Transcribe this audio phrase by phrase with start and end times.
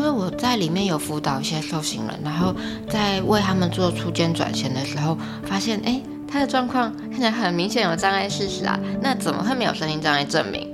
[0.00, 2.54] 为我在里面有辅导一些受刑人，然后
[2.88, 10.68] 在为他们做出监转衔的时候，发现哎，他的状况看起来很明显有障碍事实啊，那怎么会没有身心障碍证明？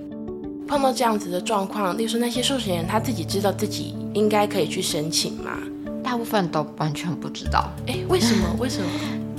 [0.68, 5.52] 碰到这样子的状况，例如说那些受刑人他自己知道自己应该可以去申请吗？
[6.02, 7.68] 大部分都完全不知道。
[7.86, 8.48] 哎，为什么？
[8.58, 8.88] 为什么？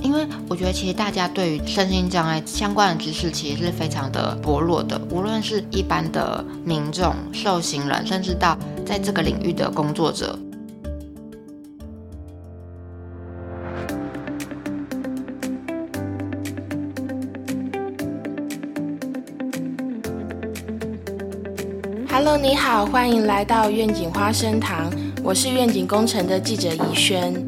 [0.08, 8.56] 因为我觉得其实大家对于身心障碍相关的知识其实是非常的薄弱的，无论是一般的民众、受刑人，甚至到
[8.86, 10.38] 在这个领域的工作者。
[22.08, 24.90] Hello，你好，欢迎来到愿景花生堂，
[25.22, 27.47] 我是愿景工程的记者怡轩。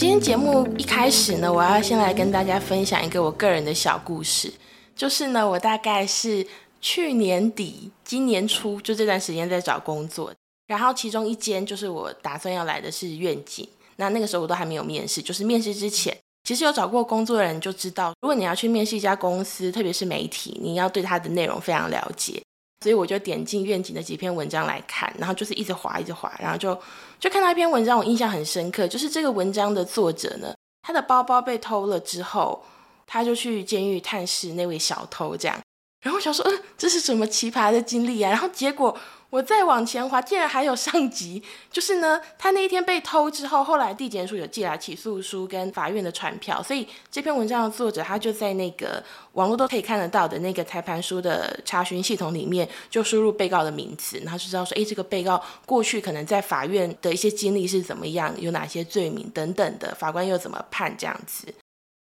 [0.00, 4.50] 今天节目一开始呢，我要先来跟大家分享一个我个人的小故事，
[4.96, 6.46] 就是呢，我大概是
[6.80, 10.32] 去年底、今年初就这段时间在找工作，
[10.68, 22.40] 然后其中一间就是我打算要来的是愿景，那那个时候我都还没有面试，就是面试之前，其实有找过工作的人就知道，如果你要去面试一家公司，特别是媒体，你要对它的内容非常了解。
[22.82, 26.72] 所以我就点进愿景的几篇文章来看，然后就是一直滑，一直滑，然后就
[27.20, 32.64] 就看到一篇文章，我印象很深刻，就是这个文章的作者呢，他的包包被偷了之后，
[33.06, 35.60] 他就去监狱探视那位小偷，这样，
[36.02, 38.30] 然后我想说，嗯，这是什么奇葩的经历啊？
[38.30, 38.96] 然后结果。
[39.30, 49.00] 我再往前滑，竟然还有上集，就是呢，他那一天被偷之后，后来地检署有寄来起诉书跟法院的传票，所以这篇文章的作者他就在那个
[49.34, 61.46] 网络都可以看得到的那个裁判书的查询系统里面，就输入被告的名字，然后就知道说，哎，这个被告过去可能在法院的一些经历是怎么样，有哪些罪名等等的，法官又怎么判这样子，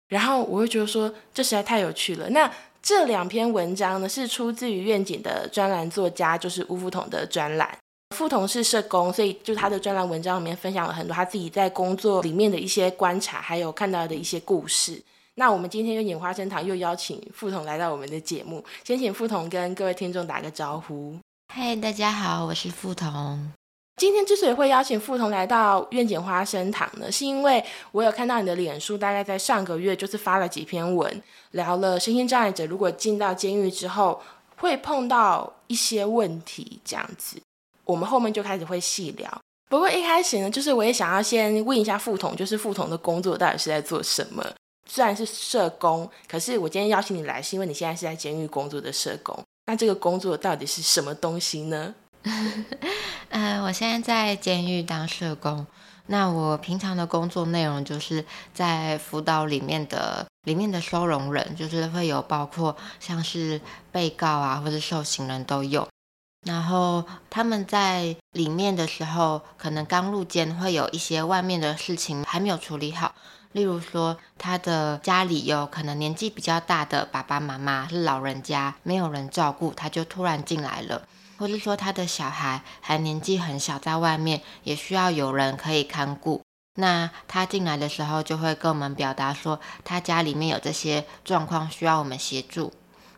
[0.08, 2.30] 然后我会觉得说，这实在太有趣了。
[2.30, 2.50] 那
[2.88, 7.78] 这两篇文章呢，是出自于愿景的专栏作家，就是吴富同的专栏。
[8.16, 15.04] 富同是社工，所以就他的专栏文章里面分享了很多他自己在工作里面的一些观察，还有看到的一些故事。
[15.36, 21.18] 那我们今天愿景花生堂又邀请富同来到我们的节目，先请富同跟各位听众打个招呼。
[21.54, 23.52] 嗨，大家好，我是富同。
[23.98, 34.22] 今天之所以会邀请傅彤来到愿景花生堂呢，是因为我有看到你的脸书，大概在上个月就是发了几篇文，聊了身心障碍者如果进到监狱之后
[34.58, 37.42] 会碰到一些问题这样子。
[37.86, 39.36] 我们后面就开始会细聊。
[39.68, 44.46] 不过一开始呢，就是我也想要先问一下傅彤，就是傅彤的工作到底是在做什么？
[44.88, 49.36] 虽然是社工，可是我今天邀请你来，是因为你现在是在监狱工作的社工。
[49.66, 51.96] 那这个工作到底是什么东西呢？
[53.30, 55.66] 呃，我现在在监狱当社工。
[56.10, 63.60] 那我平常的工作内容就是在辅导里面的里面的收容人，就是会有包括像是
[63.92, 65.88] 被告啊，或者受刑人都有。
[66.46, 73.14] 然后他们在里面的时候，可能刚入监，会有一些外面的事情还没有处理好。
[73.52, 81.02] 例如说，他的家里有可能年纪比较大的爸爸妈妈是老人家，没有人照顾，他就突然进来了。
[81.38, 86.42] 或是说他的小孩还年纪很小，在外面也需要有人可以看顾。
[86.76, 92.74] 那他进来的时候，就会跟我们表达说，他家里面有这些状况需要我们协助。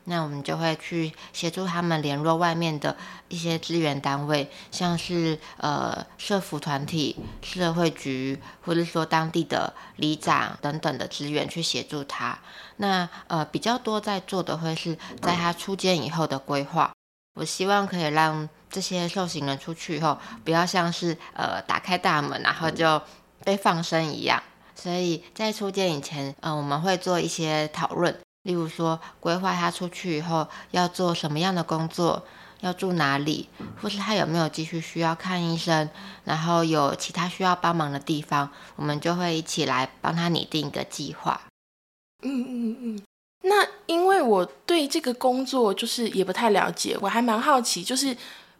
[0.05, 2.97] 那我们就会去协助他们联络外面的
[3.27, 12.39] 一些资源单位，像是呃社福团体、社会局，或者说当地的里长等等的资源去协助他。
[12.77, 16.91] 那呃比较多在做的会是在他出监以后的规划。
[17.39, 23.01] 我希望可以让这些受刑人出去以后，不要像是呃打开大门然后就
[23.45, 24.43] 被放生一样。
[24.75, 28.13] 所以在出监以前，嗯，我们会做一些讨论，
[28.43, 32.25] 例如说规划他出去以后要做什么样的工作，
[32.59, 33.47] 要住哪里，
[33.81, 35.89] 或是他有没有继续需要看医生，
[36.25, 41.41] 然后有其他需要帮忙的地方，我们就会一起来帮他拟定一个计划。
[42.21, 43.01] 嗯嗯嗯。
[43.41, 48.15] 那因为我对这个工作就是也不太了解，我还蛮好奇，就是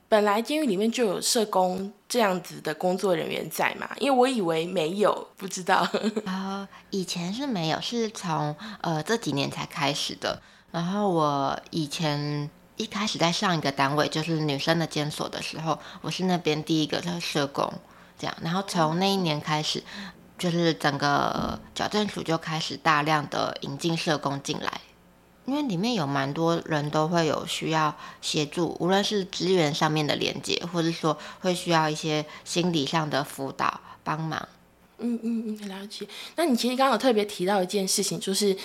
[0.08, 3.90] 本来监狱里面就有社工这样子的工作人员在嘛？
[4.00, 5.86] 因为我以为没有，不知道。
[6.26, 10.42] 啊， 以前是没有，是从呃这几年才开始的。
[10.72, 17.70] 然后我以前一开始在上一个单位，就是女生的监所的时候，我是那边第一个的社工，
[18.18, 18.34] 这样。
[18.42, 19.84] 然后从那一年开始。
[20.40, 24.82] 就是整个矫正署就开始大量的引进社工进来，
[25.46, 34.48] 因为里面有蛮多人都会有需要协助，无论是资源上面的连接，或者说会需要一些心理上的辅导帮忙。
[35.00, 36.08] 嗯嗯嗯，了解。
[36.36, 38.56] 那你其实刚刚有特别提到一件事情，就是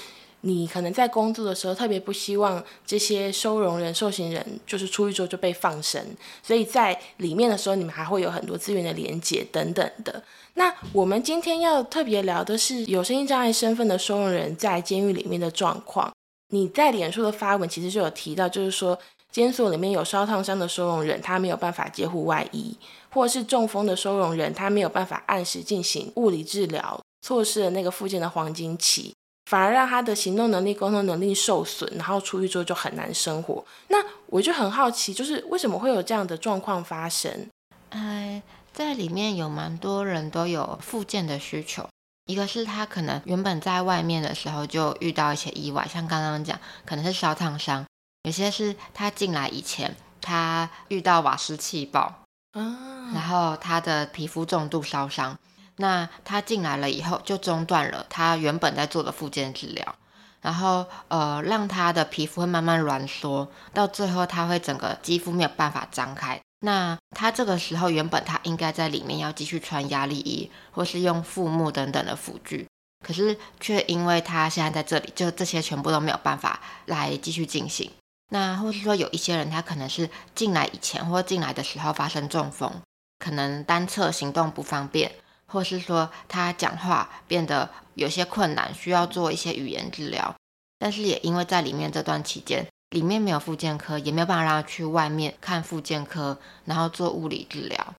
[0.46, 6.04] 你可能在工作的时候特别不希望这些收容人、受刑人就是出狱之后就被放生，
[6.42, 10.22] 所以在里面的时候，你们还会有很多资源的连接等等的。
[10.54, 16.12] 那我们今天要特别聊的是有身心障碍身份的收容人在监狱里面的状况。
[16.52, 18.96] 你在脸书的发文其实就有提到，就是说
[19.32, 22.76] 监所里面有烧烫伤的收容人，他没有办法接护外衣，
[23.10, 29.12] 或是中风的收容人，他没有办法按时进行物理治疗，错失了那个附件的黄金期，
[29.46, 33.64] 反而让他的行动能力、沟通能力受损，然后出狱之后就很难生活。
[33.88, 37.48] 那我就很好奇，就是为什么会有这样的状况发生？
[37.90, 38.42] 呃，
[38.72, 41.88] 在里面有蛮多人都有复健的需求。
[42.26, 47.84] 一个是他可能原本在外面的时候就遇到一些意外，像刚刚讲，可能是烧烫伤；
[48.22, 55.38] 有些是他进来以前，他遇到瓦斯气爆，啊，然后他的皮肤重度烧伤，
[55.76, 59.94] 那他进来了以后就中断了他原本在做的复健治疗，
[60.40, 66.40] 然后呃，让他的皮肤会慢慢挛缩，到最后他会整个肌肤没有办法张开。
[66.60, 72.66] 那他这个时候原本他应该在里面要继续穿压力衣，或是用腹木等等的辅具，
[73.04, 77.90] 可是却因为他现在在这里，就这些全部都没有办法来继续进行。
[78.30, 82.72] 那或是说有一些人他可能是进来以前或进来的时候发生中风，
[83.18, 85.12] 可能单侧行动不方便，
[85.54, 90.34] 或是说他讲话变得有些困难，需要做一些语言治疗，
[90.80, 92.66] 但是也因为在里面这段期间。
[92.90, 97.94] 里面没有复健科，也没有办法让他去外面看复健科，然后做物理治疗。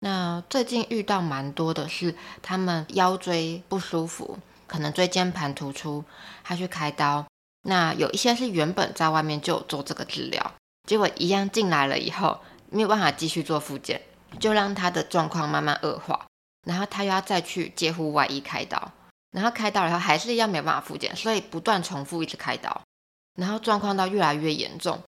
[0.00, 6.02] 那最近遇到蛮多的是，他们腰椎不舒服，可能椎间盘突出，
[6.44, 7.26] 他去开刀。
[7.62, 10.52] 那有一些是原本在外面就做这个治疗，
[10.88, 12.40] 结果一样进来了以后，
[12.70, 14.00] 没有办法继续做复健，
[14.40, 16.24] 就让他的状况慢慢恶化。
[16.68, 18.92] 然后他又要再去接护外医开刀，
[19.30, 22.82] 然后开刀以后还是一样没有办法复健，所以不断重复一直开刀。
[23.38, 25.00] 然后状况到越来越严重，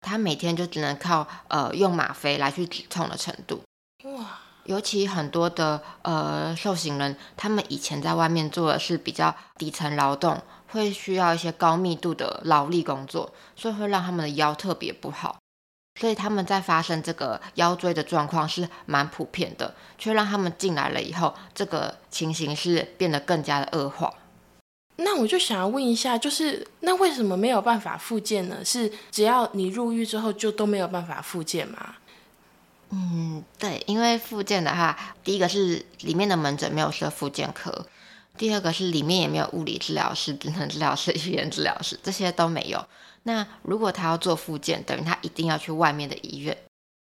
[0.00, 3.62] 他每天就只能靠呃用吗啡来去止痛的程度。
[4.04, 4.38] 哇！
[4.62, 15.37] 尤其很多的呃受刑人，他们以前在外面做的是比较底层劳动，会需要一些高密度的劳力工作，所以会让他们的腰特别不好。
[15.98, 24.14] 所以他们在发生这个腰椎的状况是蛮普遍的，却让他们进来了以后，这个情形是变得更加的恶化。
[25.00, 28.64] 那我就想要问一下，就是那为什么没有办法复健呢？
[28.64, 31.96] 是只要你入狱之后就都没有办法复健吗？
[32.90, 37.86] 嗯，对，因为复健的话，第一个是里面的门诊没有设复健科，
[38.36, 42.84] 第二个是里面也没有物理治疗师、 职能治疗师、语言治疗师，这些都没有。
[43.28, 46.56] 那如果他要做复健，等于他一定要去外面的医院，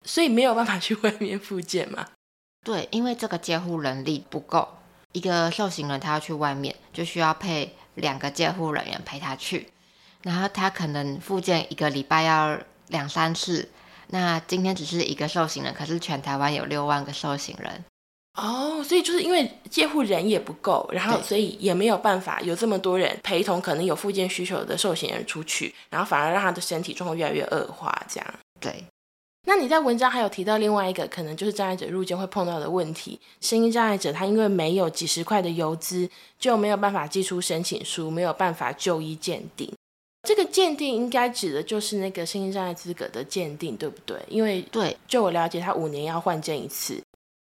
[0.06, 2.08] 所以没有办法去外面复健嘛？
[2.64, 4.66] 对，因为这个监护人力不够。
[5.12, 9.68] 一个受刑人，他要去外面，就需要配两个监护人员陪他去。
[10.22, 12.58] 然后他可能复健一个礼拜要
[12.88, 13.68] 两三次。
[14.08, 17.84] 那今天只是一个受刑人，可是全台湾有六万个受刑人。
[18.36, 28.34] 哦，所以就是因为监护人也不够，然后所以也没有办法有这么多人陪同，可能有附件需求的受刑人出去，然后反而让他的身体状况越来越恶化，这样。
[28.60, 28.84] 对。
[29.48, 36.10] 那你在文章还有提到另外一个可能就是障碍者入监会碰到的问题，声音障碍者他因为没有几十块的邮资，
[36.40, 39.72] 就没有办法寄出申请书，没有办法就医鉴定。
[40.28, 44.20] 这个鉴定应该指的就是那个声音障碍资格的鉴定，对不对？
[44.28, 47.00] 因为对，就我了解，他五年要换证一次。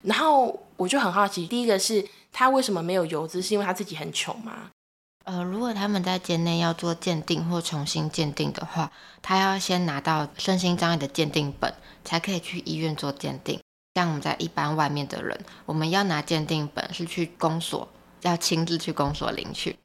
[0.05, 4.71] 然后我就很好奇，第一个是他为什么没有邮资，是因为他自己很穷吗？
[5.25, 11.75] 呃，如果他们在监内要做鉴定或重新鉴定的话，他要先拿到身心障碍的鉴定本，
[12.05, 13.61] 才可以去医院做鉴定。
[13.97, 17.89] 像我们在一般外面的人，我们要拿鉴定本是去公所，
[18.23, 19.77] 要亲自去公所领取。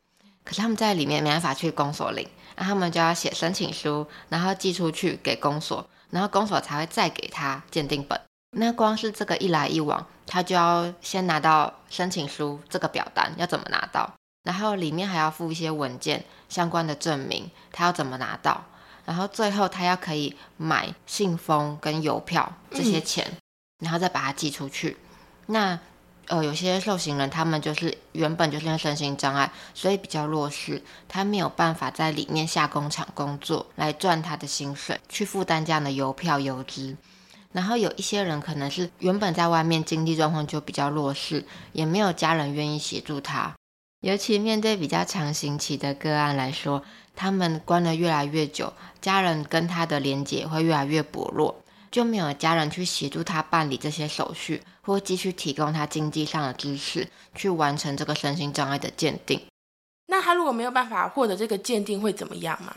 [0.43, 2.27] 可是他们在里面没办法去公所领，
[2.57, 8.19] 那他们就要写申请书，然后寄出去给公所，然后公所才会再给他鉴定本。
[8.51, 14.13] 那光是这个一来一往，他就要先拿到申请书这个表单，要怎么拿到？
[14.43, 18.63] 然后里面还要附一些文件相关的证明，他要怎么拿到？
[19.05, 23.25] 然后最后他要可以买信封跟邮票这些钱，
[23.79, 24.97] 然后再把它寄出去。
[25.47, 25.79] 那
[26.27, 36.95] 呃，有些受刑人他们就是原本就是因为身心障碍，所以比较弱势，他没有办法在里面下工厂工作来赚他的薪水，去负担这样的邮票邮资。
[37.51, 43.53] 然后有一些人可能是原本在外面经济状况就比较弱势，也没有家人愿意协助他。
[44.01, 46.83] 尤其面对比较长刑期的个案来说，
[47.15, 59.39] 他们关的越来越久，家人跟他的连结会越来越薄弱，就没有家人去协助他办理这些手续，或继续提供他经济上的支持，去完成这个身心障碍的鉴定。
[60.07, 62.75] 那他如果没有办法获得这个鉴定，会怎么样吗？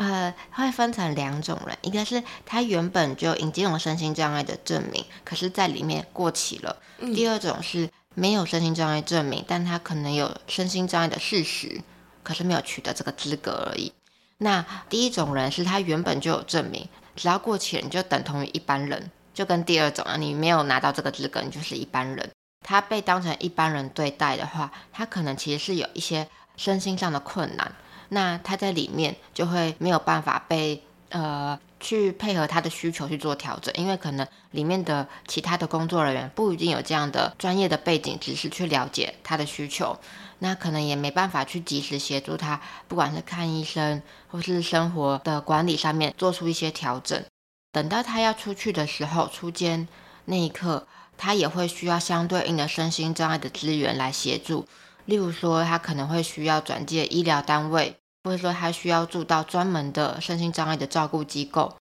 [0.00, 6.74] 呃，会分成两种人，一个是他原本就已经有身心障碍的证明，可是在里面过期了；
[7.14, 11.82] 第二种是没有身心障碍证明，但他可能有身心障碍的事实，
[12.22, 13.92] 可是没有取得这个资格而已。
[14.38, 22.30] 那第一种人是他原本就有证明，只要过期了，你就等同于一般人，就跟第二种啊，你没有拿到这个资格，你就是一般人。
[22.66, 26.26] 他被当成一般人对待的话，他可能其实是有一些
[26.56, 27.70] 身心上的困难。
[28.10, 39.98] 那他在里面就会没有办法被呃去配合他的需求去做调整，因为可能里面的其他的工作人员不一定有这样的专业的背景知识去了解他的需求，
[40.40, 47.24] 那可能也没办法去及时协助他，不管是看医生或是生活的管理上面做出一些调整。
[47.72, 49.86] 等到他要出去的时候，出监
[50.24, 50.86] 那一刻，
[51.16, 54.66] 他也会需要相对应的身心障碍的资源来协助，
[55.04, 57.96] 例如说他可能会需要转介医疗单位。
[58.24, 61.74] 或者说他需要住到专门的身心障碍的照顾机构，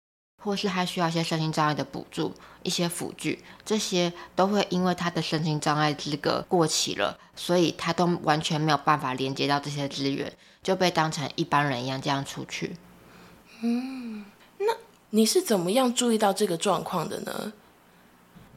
[0.42, 12.76] 或是他需要一些身心障碍的补助、一些辅具，这些都会因为他的身心障碍资格过期了，所以他都完全没有办法连接到这些资源，就被当成一般人一样这样出去。
[13.62, 14.24] 嗯，
[14.58, 14.66] 那
[15.10, 17.52] 你是怎么样注意到这个状况的呢？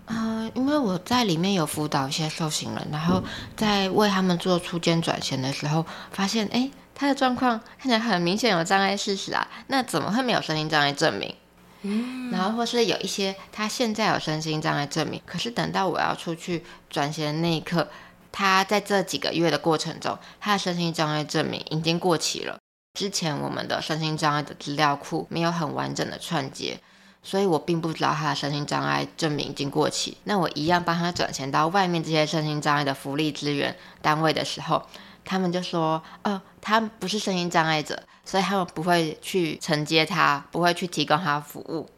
[0.06, 3.24] 啊，因为我在里面有辅导一些受刑人，然后
[3.58, 6.70] 在为他们做出监转衔的时候，发现哎。
[6.94, 11.36] 他的状况看起来很明显有障碍事实啊，那怎么会没有身心障碍证明？
[11.84, 17.88] 嗯，然后或是有一些他现在有身心障碍证明，可是等到我要出去转钱的那一刻，
[18.32, 22.60] 他在这几个月的过程中，他的身心障碍证明已经过期了。
[23.00, 26.80] 之前我们的身心障碍的资料库没有很完整的串接，
[27.24, 30.18] 所以我并不知道他的身心障碍证明已经过期。
[30.26, 34.86] 那我一样帮他转钱到外面这些身心障碍的福利资源单位的时候。
[35.24, 41.90] 他们就说：“哦，他不是声音障碍者，所以他们不会去承接他，不会去提供他服务。”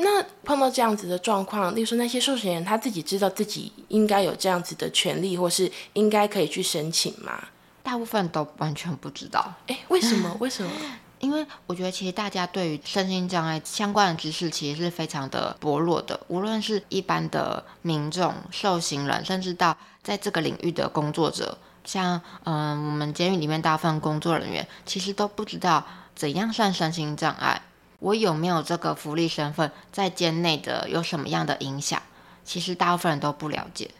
[0.00, 7.48] 那碰到这样子的状况，例如说那些受刑人他自己知道自己应该有这样子的权利，或是应该可以去申请吗？
[7.82, 9.54] 大部分都完全不知道。
[9.66, 10.36] 哎，为什么？
[10.38, 10.70] 为什么？
[11.18, 21.58] 因为我觉得其实大家对于身心障碍相关的知识其实是非常的薄弱的，无论是一般的民众、受刑人，甚至到在这个领域的工作者。
[21.84, 27.62] 像嗯，我们监狱里面大部分工作人员其实都不知道怎样算身心障碍，
[27.98, 32.02] 我有没有这个福利身份，在监内的有什么样的影响？
[32.44, 33.90] 其实大部分人都不了解。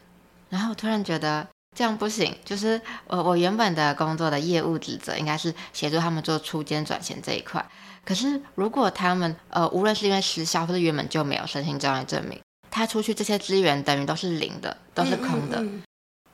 [0.49, 7.63] 然后突然觉得这样不行，就是我我原本的工作的业务职责应该是协助他们做出监转衔这一块。
[8.03, 15.63] 可是如果他们呃，无论是因为失效或者原本就没有身心障碍证明，他出去这些资源等于都是零的，都是空的。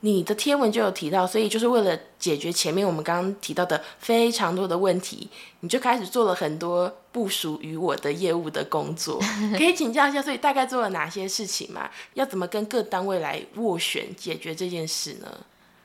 [0.06, 5.28] 你的贴文就有提到，所以就是为了解决前面我们刚刚提到的非常多的问题，
[5.62, 9.20] 你就开始做了很多不属于我的业务的工作。
[9.58, 11.90] 可以请教一下，所以大概做了哪些事情吗？
[12.14, 15.38] 要怎么跟各单位来斡旋解决这件事呢？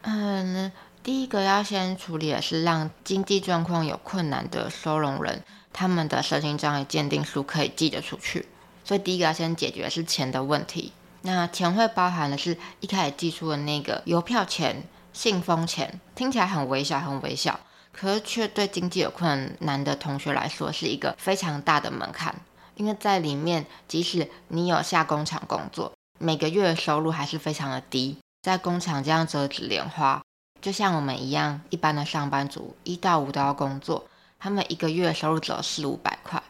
[0.02, 0.70] 嗯，
[1.02, 8.44] 第一个要先处理的是让经济状况有困难的收容人，他们的身心障碍鉴定书可以寄得出去。
[8.84, 10.92] 所以第一个要先解决的是钱的问题。
[11.22, 17.60] 那钱会包含的是一开始寄出的那个邮票钱、信封钱，听起来很微小，很微小，
[17.92, 22.34] 可是却对经济有困难的同学来说是一个非常大的门槛。
[22.76, 28.16] 因为在里面，即使你有下工厂工作，每个月的收入还是非常的低。
[28.40, 30.22] 在工厂这样折纸莲花，
[30.62, 34.06] 就像我们一样，一般的上班族一到五都要工作，
[34.38, 36.42] 他们一个月收入只有四五百块。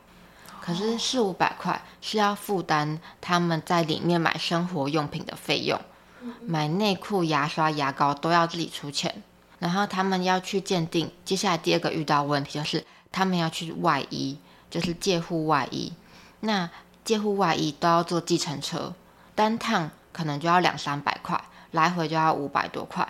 [0.61, 5.81] 可是四五百块是要负担他们在里面买生活用品的费用，
[6.47, 9.23] 买内裤、牙刷、牙膏都要自己出钱。
[9.59, 14.39] 然后他们要去鉴定，接下来第二个遇到问题就是他们要去外衣，
[14.71, 15.93] 就是借户外衣。
[16.41, 16.71] 那
[17.05, 18.95] 借户外衣都要坐计程车，
[19.35, 23.07] 单趟可能就要两三百块，来回就要五百多块。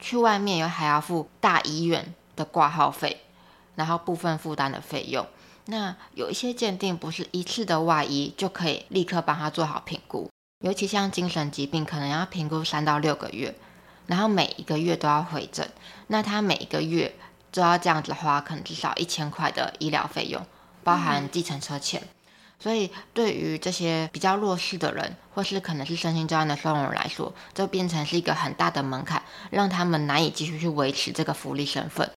[0.00, 3.22] 去外面又还要付大医院的挂号费，
[3.74, 5.26] 然后部分负担的费用。
[5.66, 10.28] 那有一些鉴定不是一次的外医就可以立刻帮他做好评估，
[10.64, 13.54] 尤其像精神疾病，可能要评估三到六个月，
[14.06, 15.70] 然后每一个月都要回诊，
[16.08, 17.14] 那他每一个月
[17.52, 20.44] 都要这样子花，可能至少一千块的医疗费用，
[20.82, 22.02] 包含计程车钱。
[22.58, 32.10] 所以对于这些比较弱势的人，或是可能是身心障碍的收容人来说，就变成是一个很大的门槛，让他们难以继续去维持这个福利身份。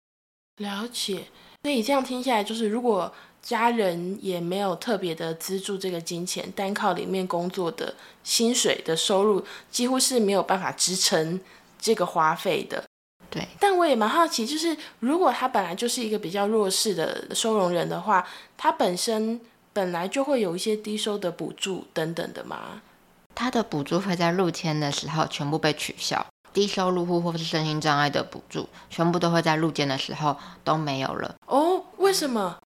[0.57, 1.25] 了解，
[1.61, 3.13] 所以这样听下来，就是如果。
[3.45, 11.39] 家人也没有特别的资助这个金钱，单靠里面工作的薪水的收入，几乎是没有办法支撑
[11.79, 12.83] 这个花费的。
[13.29, 19.39] 对，但我也蛮好奇，就是如果他本来就是一个比较弱势的收容人的话，他本身
[19.71, 22.81] 本来就会有一些低收的补助等等的吗？
[23.35, 31.35] 他的补助会在入签的时候全部被取消，低收入户或是身心障碍的补助，全部都会在入监的时候都没有了。
[31.45, 32.57] 哦，为什么？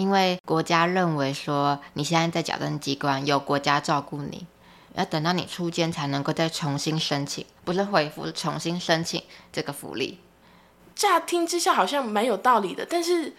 [0.00, 4.46] 因为国家认为说你现在在矫正机关有国家照顾你，
[4.94, 10.18] 要等到你出监才能够再重新申请，不是恢复，是重新申请这个福利。
[10.94, 13.34] 乍听之下好像蛮有道理的，但是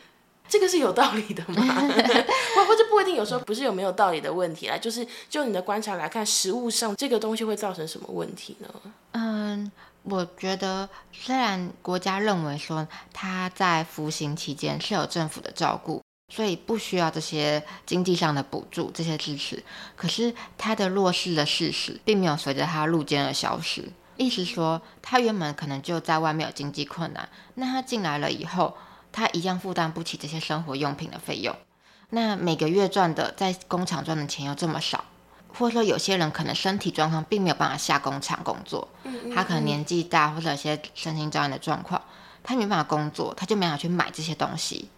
[0.48, 1.66] 这个是有道理的吗？
[2.56, 8.68] 或或者不一定，有时候不是有没有道理的问题啦，就是就你的观察来看，实物上这个东西会造成什么问题呢？
[9.14, 9.72] 嗯，
[10.04, 16.00] 我觉得虽然国家认为说他在服刑期间是有政府的照顾。
[16.32, 19.62] 所以不需要这些经济上的补助、这些支持，
[19.98, 23.84] 可是他的弱势的事实并没有随着他入监而消失。
[24.16, 28.78] 意思说，他原本可能就在外面有经济困难，那他进来了以后，
[29.12, 31.54] 他一样负担不起这些生活用品的费用。
[32.12, 35.04] 那每个月赚的在工厂赚的钱又这么少，
[35.54, 38.88] 或者说有些人可能身体状况并没有办法下工厂工作，
[39.36, 42.02] 他可能年纪大或者有些身心障碍的状况，
[42.42, 44.90] 他没办法工作，他就没法去买这些东西。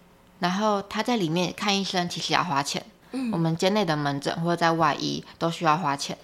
[0.43, 2.85] 然后他在里面看医生，其实要花钱。
[3.11, 6.17] 嗯，我们间内的门诊或者在外医都需要花钱。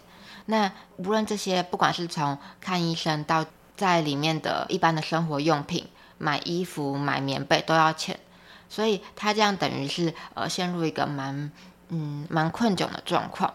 [0.48, 3.46] 那无论这些，不管是从看医生到
[3.78, 8.20] 在里面的一般的生活用品、买衣服、买棉被都要钱。
[8.68, 11.50] 所以他这样等于是呃陷入一个蛮
[11.88, 13.54] 嗯蛮困窘的状况。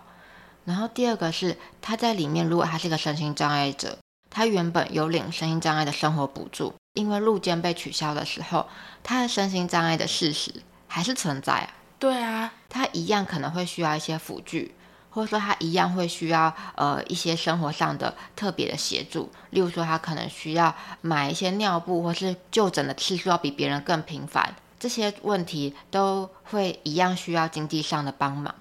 [0.65, 3.99] 然后第二个是他在里面，如果他是一个身心障碍者，
[4.35, 6.75] 他原本有领身心障碍的生活补助。
[6.95, 8.67] 因为路肩被取消的时候，
[9.03, 10.53] 他的身心障碍的事实
[10.87, 11.71] 还是存在啊。
[11.99, 14.75] 对啊，他一样可能会需要一些辅具，
[15.11, 19.31] 或者说他一样会需要呃一些生活上的特别的协助。
[19.51, 28.55] 例如说，他可能需要买一些尿布，或是就诊的次数要比别人更频繁，这些问题都会一样需要经济上的帮忙。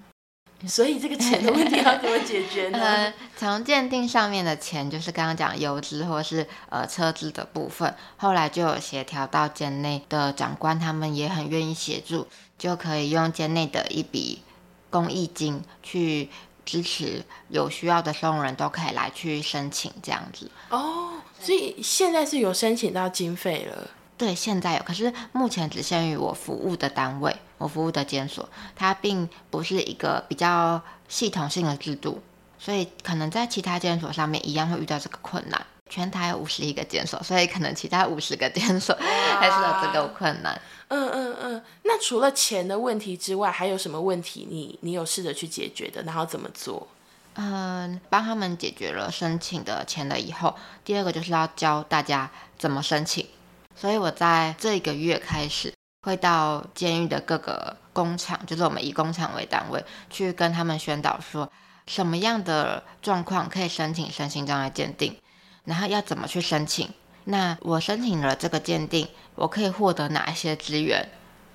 [0.67, 3.13] 所以这个钱的问题要怎么解决呢？
[3.37, 14.41] 从鉴定上面的钱，就是刚刚讲油资或是呃车资的部分，后来就有协调到监内的长官，他们也很愿意协助，就可以用监内的一笔
[14.89, 16.29] 公益金去
[16.65, 20.49] 支持有需要的收容人都可以来去申请这样子。
[20.69, 23.89] 哦，所以现在是有申请到经费了。
[24.15, 32.21] 对，现在有，可是目前只限于我服务的单位，我服务的监所，它并不是一个比较系统性的制度，
[32.59, 35.65] 所以可能在其他监所上面一样会遇到这个困难。
[35.89, 38.97] 全台五十一个监所，所以可能其他五十个监所
[39.39, 40.59] 还是有这个困难。
[40.87, 44.47] 嗯嗯嗯，那除了钱的问题之外，还有什么问题？
[44.49, 46.01] 你你有试着去解决的？
[46.03, 46.87] 然后怎么做？
[47.35, 53.27] 嗯，帮他们解决了申请的钱了以后，第二个就是要教大家怎么申请。
[53.75, 55.73] 所以我在这一个月开始
[56.03, 61.51] 会到监狱的各个工厂，就是我们以工厂为单位去跟他们宣导说，
[61.87, 65.17] 什么样的状况可以申请身心障碍鉴定，
[65.63, 66.87] 然后要怎么去申请。
[67.23, 71.09] 那我申请了这个鉴定，我可以获得哪一些资源？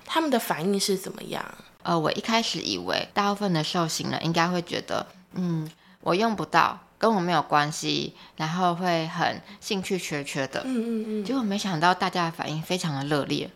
[0.05, 1.45] 他们的反应是怎么样？
[1.83, 5.69] 呃，我一开始以为大部分的受刑人应该会觉得，嗯，
[6.01, 6.79] 我用不到。
[6.99, 13.49] 跟我没有关系，然后会很兴趣缺缺的，嗯嗯嗯，结果没想到大家的反应非常的热烈，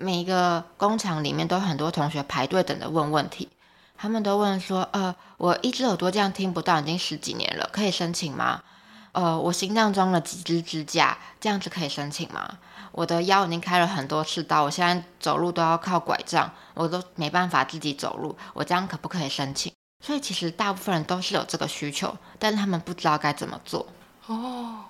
[0.00, 3.48] 每一个工厂里面都很多同学排队等着问问题，
[3.96, 8.62] 他们都问说，呃，我一只耳朵这样听不到已经十几年了，可以申请吗？
[9.10, 12.58] 呃，我心脏装了几支支架，这样子可以申请吗？
[12.92, 19.72] 我的腰已经开了很多次刀，我现在走路都要靠拐杖，我都没办法自己走路，我这样可不可以申请？
[20.04, 23.84] 所以其实大部分人都是有这个需求，但是他们不知道该怎么做。
[24.26, 24.84] 哦，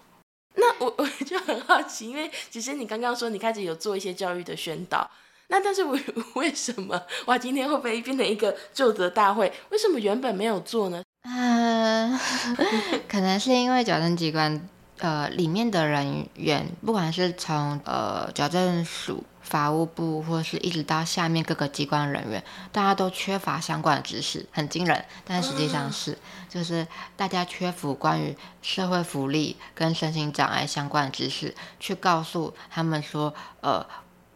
[0.60, 5.08] 那我 我就很好奇，因为其实你刚刚说你开始有做一些教育的宣导，
[5.48, 5.98] 那但是我
[6.34, 9.52] 为什么哇今天会不会变成一个就责大会？
[9.70, 11.02] 为什么原本没有做呢？
[11.22, 12.18] 嗯，
[13.08, 14.68] 可能是因为矫正机关
[14.98, 19.22] 呃里面的人员，不管是从呃矫正署。
[19.48, 25.02] 法务部或是一直到下面各个机关人员，大家都缺乏相关的知识，很惊人。
[25.24, 26.18] 但实际上是，
[26.50, 33.32] 就是大家缺乏关于社会福利跟身心障碍相关的知识，去告诉他们说，
[33.62, 33.86] 呃，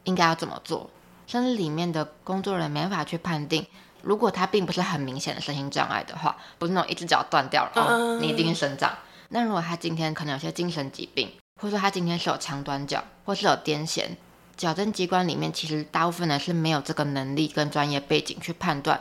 [0.04, 0.88] 应该要怎么做。
[1.26, 3.66] 甚至里面的工作人员没法去判定，
[4.00, 8.96] 如果他并不是很明显的身心障碍的话，不是那种一只脚断掉了，你一定生长。
[9.28, 14.16] 那如果他今天可能有些精神疾病，或者说他今天是有长短脚，或是有癫痫。
[14.56, 19.00] 矫正机关里面，其实大部分人是没有这个能力跟专业背景去判断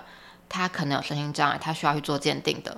[0.50, 2.78] 他可能有身心障碍，他需要去做鉴定的。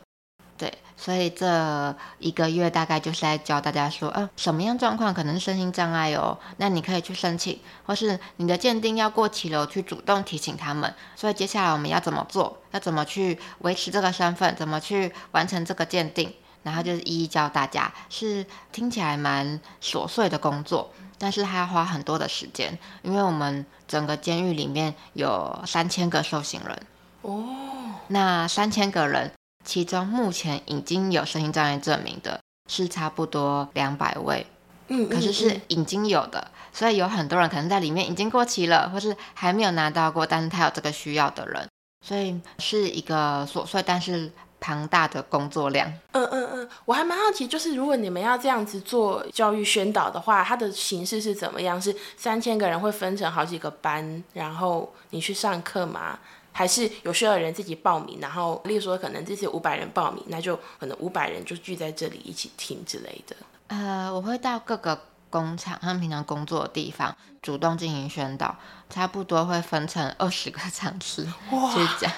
[0.55, 10.93] 对，所以这一个月大概就是在教大家说，呃，什么样状况可能是身心障碍哦，那你可以去申请，或是你的鉴定要过期了，去主动提醒他们。
[11.15, 12.62] 所以接下来我们要怎么做？
[12.71, 14.55] 要怎么去维持这个身份？
[14.55, 16.31] 怎么去完成这个鉴定？
[16.62, 26.77] 然后就是一一教大家，是听起来蛮琐碎的工作，但是还要花很多的时间，因为我们整个监狱里面有三千个受刑人。
[27.21, 27.45] 哦，
[28.07, 29.31] 那三千个人。
[29.65, 32.38] 其中目前已经有身心障碍证明的
[32.69, 34.45] 是差不多两百位，
[34.89, 41.65] 嗯，可是是已经有的，所以有很多人可能在里面已经过期了，或是还没有拿到过，但是他有这个需要的人，
[42.05, 44.29] 所以是一个琐碎但是
[44.63, 45.86] 庞大的工作量。
[46.13, 51.80] 嗯嗯嗯，我还蛮好奇，就是如果你们要这样子做教育宣导的话，它的形式是怎么样？
[51.82, 56.17] 是三千个人会分成好几个班，然后你去上课吗？
[56.54, 63.36] 还是有需要的人自己报名，然后例如说可能这次五百人报名，那就可能五百人就聚在这里一起听之类的。
[63.67, 64.97] 呃，我会到各个
[65.30, 68.56] 工厂，他们平常工作的地方，主动进行宣导，
[68.93, 72.12] 差不多会分成二十个场次去讲。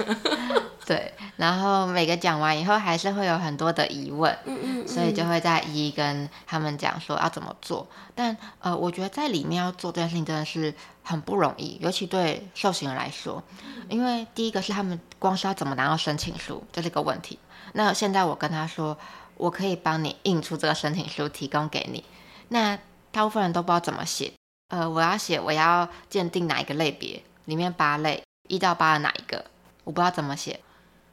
[0.85, 7.87] 对，然后每个讲完以后，还是会有很多的疑问，嗯嗯，所以就会再一一跟他们讲说要怎么做。
[8.13, 13.41] 但呃，我觉得在里面要做这件事情真的是很不容易，尤其对受刑人来说，
[13.89, 17.39] 因为第一个是他们光是要怎么拿到申请书，这是一个问题。
[17.73, 18.95] 那现在我跟他说，
[19.37, 22.03] 我可以帮你印出这个申请书提供给你。
[22.49, 22.77] 那
[23.11, 24.33] 大部分人都不知道怎么写，
[24.69, 29.45] 呃，我要写我要鉴定哪一个类别，里面八类一到八的哪一个，
[29.83, 30.59] 我不知道怎么写。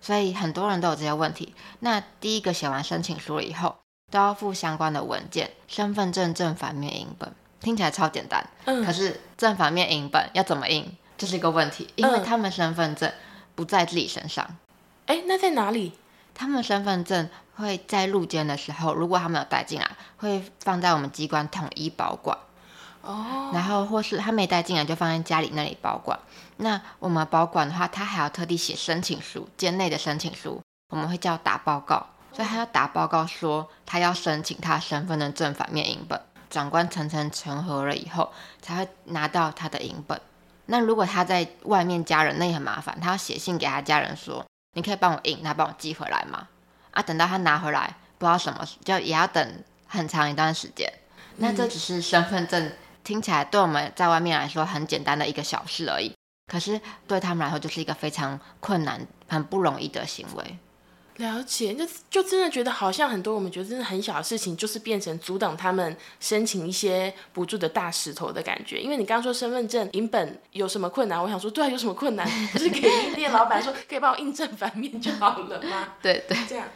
[0.00, 1.54] 所以很多人都有这些问题。
[1.80, 3.76] 那第一个写完申请书了以后，
[4.10, 8.44] 都要附相关的文件，身份证正反面影本，听起来超简单。
[8.64, 8.84] 嗯。
[8.84, 13.12] 可是正反面影本要怎么印，这是一个问题，因为他们身份证
[13.54, 14.56] 不在自己身上。
[15.06, 15.92] 哎，那在哪里？
[16.34, 22.36] 他们身份证会在入监的时候，如果他们有带进来，会放在我们机关统一保管。
[23.02, 26.18] 哦，然后或是他没带进来，就放在家里那里保管。
[26.58, 32.06] 那我们保管的话，他还要特地写申请书，监内的申请书，我们会叫打报告。
[32.32, 40.18] 所以他要打报告说他要申请他身份的正反面影本，长官层层成核了以后，才会拿到他的影本。
[40.66, 44.42] 那如果他在外面家人，那也很麻烦，他要写信给他家人说，
[44.74, 46.46] 你可以帮我印，他帮我寄回来吗？
[46.92, 50.90] 啊，等到他拿回来，不知道什么，就也要等很长一段时间。
[51.36, 52.72] 那这只是身份证。
[53.04, 56.12] 听起来对我们在外面来说很简单的一个小事而已，
[56.50, 60.58] 可是对他们来说就是一个非常困难、很不容易的行为。
[61.16, 68.80] 了解，就就真的觉得好像很多我们觉得真的很小的事情，就是变成阻挡他们申请一些补助的大石头的感觉。
[68.80, 72.26] 因为你刚刚说身份证影本有什么困难，我想说对啊，有什么困难？
[72.54, 72.80] 就是给
[73.14, 75.88] 店老板说可以帮我印正反面就好了吗？
[76.00, 76.66] 对对，这样。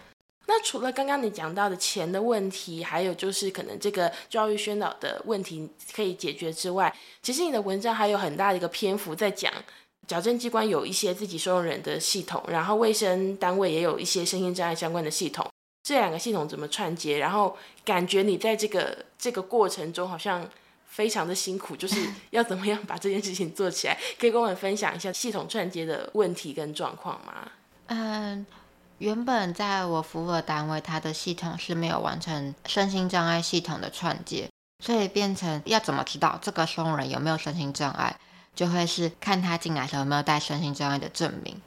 [0.49, 9.53] 那除了刚刚你讲到的钱的问题，还有就是可能这个教育宣导的问题可以解决之外，其实你的文章还有很大的一个篇幅在讲
[10.07, 15.45] 矫正机关有一些自己收容人的系统，然后卫生单位也有一些身心障碍相关的系统，
[15.83, 17.19] 这两个系统怎么串接？
[17.19, 20.49] 然后感觉你在这个这个过程中好像
[20.87, 23.99] 非常的辛苦，就是 要怎么样把这件事情做起来？
[24.17, 27.51] 可以跟我们分享一下系统串接的问题跟状况吗？
[27.87, 28.47] 嗯。
[28.99, 34.49] 原本在我服务的单位，它的系统是没有完成身心障碍系统的串接，
[34.83, 38.19] 所以变成要怎么知道这个收容人有没有身心障碍，
[38.55, 41.61] 就会是看他进来时候有没有带身心障碍的证明。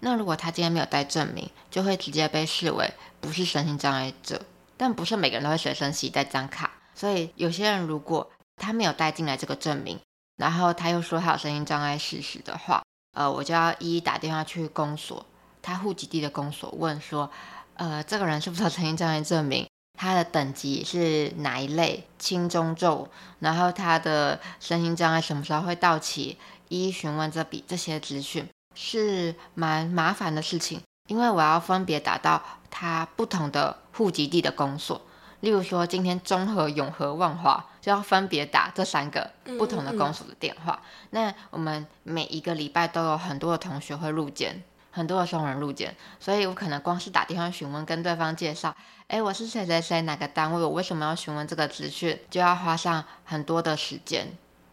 [0.00, 2.90] 那如果他今天没有带证明，就会直接被视为
[3.20, 4.40] 不是身心障碍者。
[4.78, 10.00] 但不是每个人都会随身携带张卡，所以有些人如果他没有带进来这个证明，
[10.38, 15.26] 然后他又说他有身心障碍事实的话，呃，我就要一一打电话去公所。
[15.62, 17.30] 他户籍地的公所问说
[17.74, 19.66] ：“呃，这个人是不是有身心障碍证明？
[19.98, 22.06] 他的等级是哪一类？
[22.18, 23.08] 轻、中、重？
[23.40, 26.38] 然后他的身心障碍什么时候会到期？
[26.68, 35.00] 一一询问这笔这些资讯是蛮麻烦的事情，因为我要分别打到他不同的户籍地的公所。
[35.40, 40.80] 例如说，今天中和、永和、万华就要分别打这三个不同的公所的电话。
[41.10, 48.74] 那我们每一个礼拜都有很多的同学会入监。”很多的送人入监，所以我可能光是打电话询问，跟对方介绍，
[49.06, 54.28] 哎，我是谁谁谁哪个单位，我为什么要询问这个资讯，就要花上很多的时间。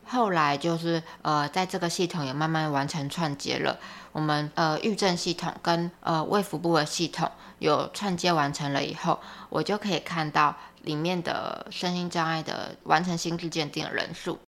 [0.06, 3.78] 后来就是呃，在这个系统也慢慢完成串接了，
[4.12, 14.40] 我们呃预证系统跟呃卫福部的系统有串接完成了以后，我就可以看到里面的身心障碍的完成心智鉴定的人数。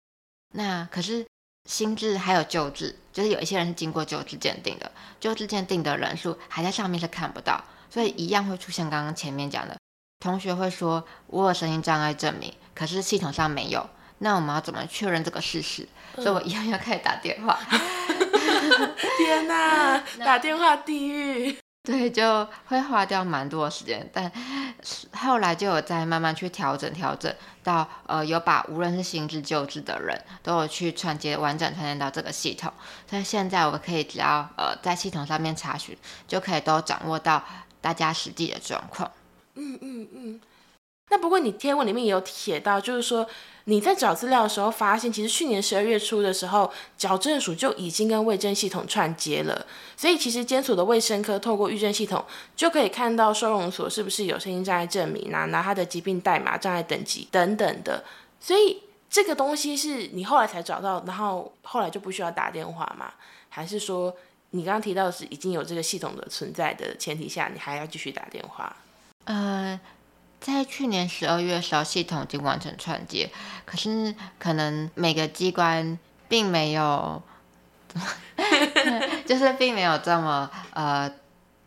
[0.54, 1.26] 那可是。
[1.68, 9.76] 心智还有旧智，就是有一些人是经过旧智鉴定的，旧智鉴定的人数还在上面是看不到，所以一样会出现刚刚前面讲的，
[10.18, 13.86] 同学会说我有声音障碍证明，可是系统上没有，
[14.20, 15.86] 那我们要怎么确认这个事实？
[16.16, 17.60] 所以我一样要开始打电话。
[19.18, 21.58] 天哪， 打电话地狱。
[21.88, 24.30] 对，就会花掉蛮多时间，但
[25.12, 32.70] 后来就有在慢慢去调整调整，到呃有把无论是新制旧制的人都有去串接完整串接到这个系统，
[33.08, 35.96] 所以现在我可以只要呃在系统上面查询，
[36.26, 37.42] 就可以都掌握到
[37.80, 39.10] 大家实际的状况。
[39.54, 40.40] 嗯嗯嗯。
[41.18, 43.28] 不过你贴文里面也有写到，就是说。
[43.64, 49.66] 你在找资料的时候，发现其实去年十二月初的时候，矫正署就已经跟卫生系统串接了。
[49.94, 52.24] 所以其实监所的卫生科透过预诊系统，
[52.56, 58.02] 就可以看到收容所是不是有声音障碍证明啊，拿他的疾病代码、障碍等级等等的。
[58.40, 63.12] 所以这个东西是你后来才找到，然后后来就不需要打电话吗？
[63.50, 64.16] 还是说
[64.52, 68.74] 你刚刚提到的是已经有这个系统的存在的前提下，你还要继续打电话？
[69.24, 69.78] 呃。
[70.40, 73.28] 在去年十二月的时候，系统已经完成串接，
[73.66, 75.98] 可是可能每个机关
[76.28, 77.20] 并没有，
[79.26, 81.12] 就是并没有这么呃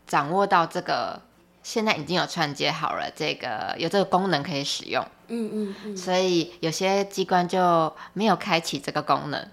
[0.06, 1.20] 掌握到这个，
[1.62, 5.06] 现在已经有串接好了，这个有这个功能可以使用。
[5.28, 5.96] 嗯嗯嗯。
[5.96, 9.48] 所以有些机关就没有开启这个功能。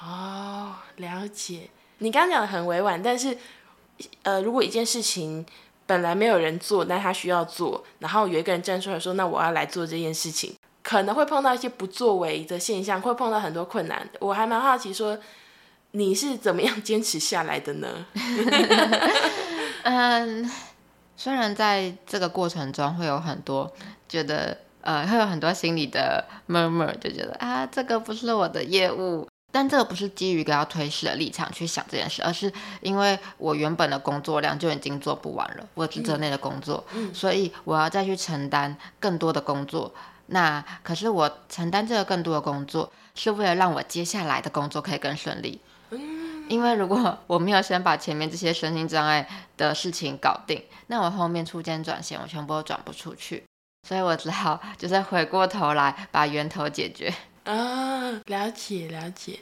[0.00, 1.68] 哦，了解。
[1.98, 3.36] 你刚刚讲的很委婉，但是
[4.22, 5.44] 呃，如果一件事情。
[5.86, 14.08] 本来没有人做，但他需要做，然后有一个人站出来说：“那我要来做这件事情。”可能会碰到一些不作为的现象，会碰到很多困难。
[14.20, 15.18] 我还蛮好奇，说
[15.92, 18.06] 你是怎么样坚持下来的呢？
[19.82, 20.50] 嗯，
[21.16, 23.72] 虽然在这个过程中会有很多
[24.08, 29.26] 觉得，呃，会有很多心理的 murmur，就觉得啊，这个不是我的业务。
[29.56, 39.94] 但这个不是基于一个要推事的立场去想这件事，而是因为我原本的工作量就已经做不完了，我职责内的工作，所以我要再去承担更多的工作。
[40.26, 45.58] 那可是我承担这个更多的工作，是为了让我接下来的工作可以更顺利。
[46.50, 53.42] 因为如果我没有先把前面这些身心障碍的事情搞定，那我后面出间转线，我全部都转不出去，
[53.88, 57.10] 所以我只好就是回过头来把源头解决。
[57.46, 59.38] 啊，了解了解。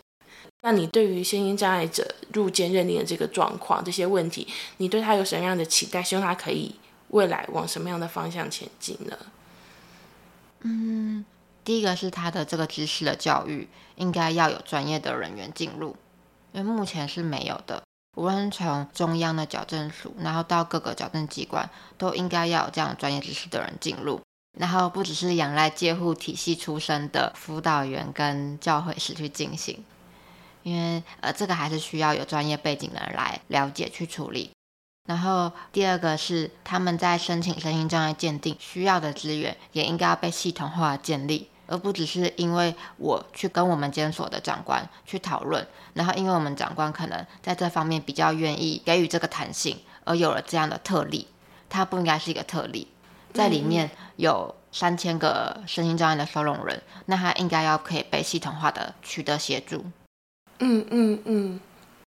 [0.61, 6.03] 那你对于先天障碍者入监认定的这个状况、这些问题，你对他有什么样的期待？
[6.03, 6.75] 希望他可以
[7.09, 9.17] 未来往什么样的方向前进呢？
[10.61, 11.25] 嗯，
[11.65, 15.97] 第一个是他的这个知识的教育，应该要有专业的人员进入，
[16.53, 17.83] 因为目前是没有的。
[18.17, 24.21] 无论从中央的矫正署，然后到各个矫正机关，都应该要有这样专业知识的人进入。
[24.57, 29.85] 然后不只是仰赖介护体系出身的辅导员跟教诲师去进行，
[30.63, 34.51] 因为呃这个还是需要有专业背景的人来了解去处理。
[35.07, 51.27] 然后第二个是他们在申请身心障碍鉴定需要的资源，也应该要被系统化建立，而不只是因为我去跟我们监所的长官去讨论，然后因为我们长官可能在这方面比较愿意给予这个弹性，而有了这样的特例，
[51.69, 52.89] 它不应该是一个特例。
[53.35, 59.85] 在里面有三千个身心障碍的收容人，那他应该要可以被系统化的取得协助。
[60.61, 61.61] 嗯嗯嗯，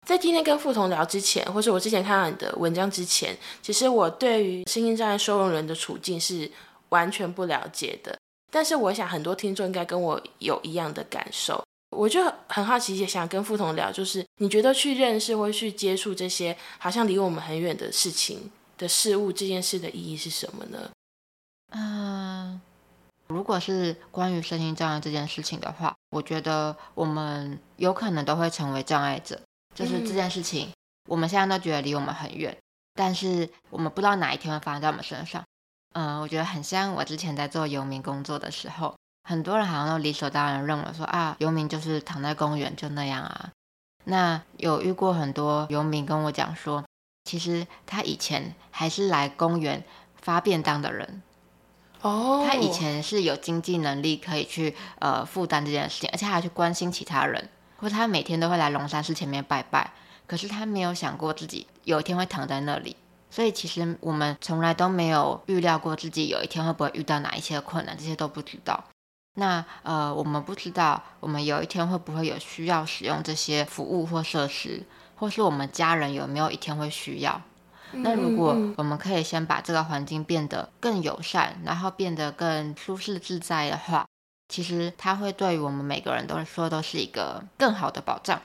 [0.06, 6.50] 在今天跟傅彤聊之前，或是我之前看到你的文章之前，其实我对于身心障碍收容人的处境是
[6.90, 8.16] 完全不了解的。
[8.50, 20.90] 但是我想很多听众应该跟我有一样的感受，我就很好奇，也想跟傅彤聊，就是你觉得去认识或去接触这些好像离我们很远的事情的事物，这件事的意义是什么呢？
[21.70, 22.60] 嗯，
[23.26, 29.40] 如果是关于身心障碍这件事情的话，我觉得我们有可能都会成为障碍者。
[29.74, 30.72] 就是这件事情，
[31.08, 32.56] 我们现在都觉得离我们很远，
[32.94, 35.44] 但是我们不知道哪一天会发生在我们身上。
[35.92, 43.50] 嗯，我觉得很像我之前在做游民工作的时候，很多人好像都理所当然认为说啊，游民就是躺在公园就那样啊。
[44.04, 46.84] 那有遇过很多游民跟我讲说，
[47.24, 49.84] 其实他以前还是来公园
[50.20, 51.22] 发便当的人。
[52.02, 59.92] 哦，他以前是有经济能力可以去呃负担这件事情，而且还去关心其他人，或他每天都会来龙山寺前面拜拜。
[60.26, 62.94] 可是他没有想过自己有一天会躺在那里，
[63.30, 68.84] 所以其实我们从来都没有预料过自己有一天会不会遇到哪一些困难，这些都不知道。
[69.34, 74.84] 那呃，我们不知道我们有一天会不会有需要使用这些服务或设施，
[75.16, 77.40] 或是我们家人有没有一天会需要。
[77.92, 84.06] 那如果我们可以先把这个环境变得更友善，然后变得更舒适自在的话，
[84.48, 88.40] 其实它会对于我们每个人都说都是一个更好的保障。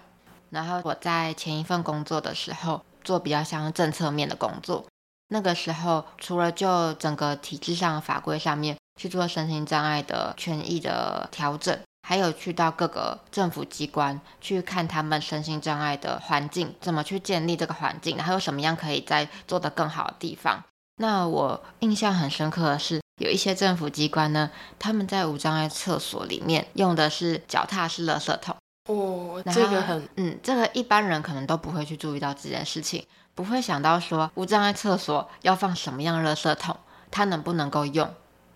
[0.50, 4.86] 然后我在前一份工作的时候做比较像政策面的工作，
[5.30, 20.62] 那个时候除了就整个体制上法规上面去做身心障碍的权益的调整，还有去到各个政府机关去看他们身心障碍的环境，怎么去建立这个环境，然后有什么样可以再做得更好的地方。
[20.98, 28.56] 那我印象很深刻的是，有一些政府机关呢，他们在无障碍厕所里面用的是脚踏式垃圾桶。
[28.90, 36.76] 哦，这个很嗯，这个一般人可能都不会去注意到这件事情，不会想到说无障碍厕所要放什么样的垃圾桶，
[37.10, 38.14] 它能不能够用，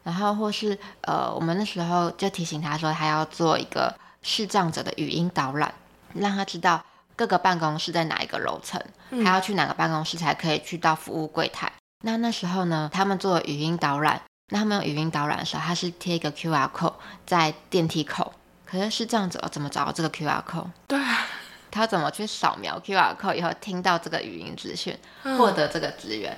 [0.07, 5.73] 然后或是呃，我们那时候就提醒他说，他要做一个视障者的语音导览，
[6.13, 6.81] 让他知道
[7.13, 11.69] 各个办公室在哪一个楼层，嗯还要去哪个办公室才可以去到服务柜台。
[12.05, 14.21] 那那时候呢，他们做语音导览，
[14.53, 16.93] 那他们用语音导览的时候，他是贴一个 QR code
[17.25, 18.31] 在电梯口，
[18.65, 20.67] 可是视障者怎么找到这个 QR code？
[20.87, 21.27] 对啊，
[21.69, 26.37] 他怎么去扫描 QR code 以后听到这个语音资讯，嗯获得这个资源？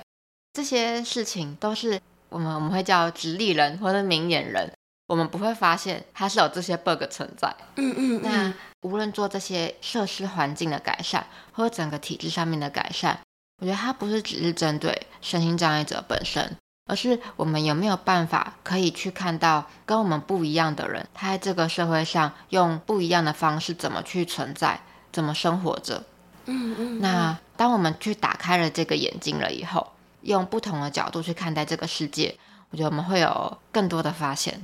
[0.54, 4.72] 这些事情都是我们我们会叫直立人或者明眼人，
[5.06, 7.54] 我们不会发现它是有这些 bug 存在。
[7.76, 13.18] 嗯嗯那嗯无论做这些设施环境的改善，或者整个体制上面的改善，
[13.60, 24.80] 我觉得它不是只是针对身心障碍者本身，而是我们有没有办法可以去看到跟我们不一样的人，他在这个社会上用不一样的方式怎么去存在，
[25.12, 26.04] 怎么生活着。
[26.46, 32.36] 嗯嗯，那当我们去打开了这个眼睛了以后，用不同的角度去看待这个世界，
[32.70, 34.60] 我觉得我们会有更多的发现。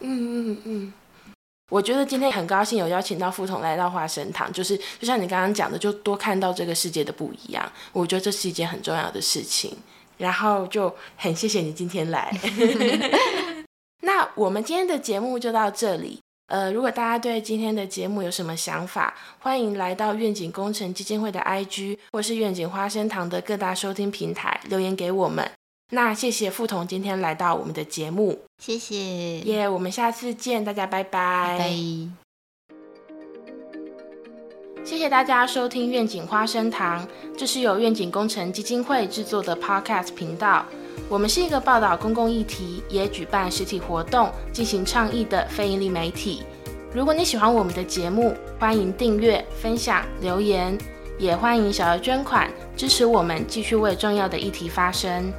[0.00, 0.92] 嗯嗯嗯，
[1.70, 7.72] 我觉得今天很高兴有邀请到副统来到花生堂，就是就像你刚刚讲的，就多看到这个世界的不一样。
[7.92, 9.76] 我觉得这是一件很重要的事情。
[10.18, 12.36] 然后就很谢谢你今天来。
[14.02, 16.20] 那我们今天的节目就到这里。
[16.48, 25.46] 呃，如果大家对今天的节目有什么想法，欢迎来到愿景工程基金会的 IG 或是愿景花生堂的各大收听平台留言给我们。
[25.90, 28.38] 那谢谢付彤今天来到我们的节目。
[28.58, 31.58] 谢谢，耶我们下次见，大家拜拜。
[31.58, 31.70] 拜。
[34.84, 37.06] 谢谢大家收听愿景花生堂，
[37.36, 40.64] 这是由愿景工程基金会制作的 Podcast 频道。
[41.08, 46.42] 我们是一个报道公共议题，也举办实体活动、进行倡议的非营利媒体。
[46.92, 50.76] 如果你喜欢我们的节目，欢迎订阅、分享、留言，
[51.18, 55.32] 也欢迎小额捐款支持我们，继续为重要的议题发声。